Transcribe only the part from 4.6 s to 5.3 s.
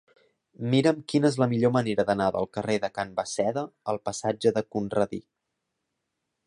Conradí.